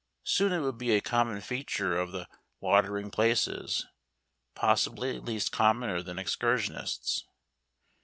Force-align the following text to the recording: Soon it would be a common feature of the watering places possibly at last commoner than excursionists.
Soon 0.23 0.51
it 0.51 0.61
would 0.61 0.79
be 0.79 0.93
a 0.93 0.99
common 0.99 1.41
feature 1.41 1.95
of 1.95 2.11
the 2.11 2.27
watering 2.59 3.11
places 3.11 3.85
possibly 4.55 5.15
at 5.17 5.25
last 5.25 5.51
commoner 5.51 6.01
than 6.01 6.17
excursionists. 6.17 7.23